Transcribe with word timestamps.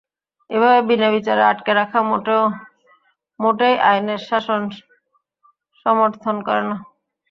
এভাবে 0.49 0.79
বিনা 0.89 1.07
বিচারে 1.15 1.43
আটকে 1.51 1.71
রাখা 1.79 1.99
মোটেই 3.39 3.75
আইনের 3.89 4.21
শাসন 4.29 4.61
সমর্থন 5.81 6.35
করে 6.47 6.63
না। 6.69 6.75